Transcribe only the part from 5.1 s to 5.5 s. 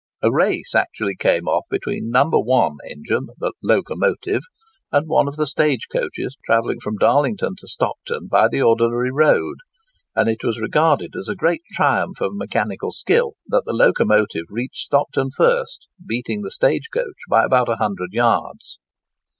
of the